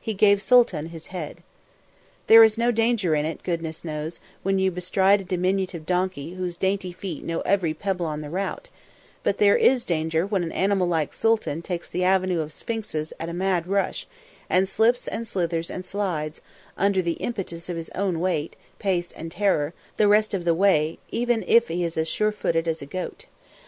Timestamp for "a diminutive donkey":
5.20-6.34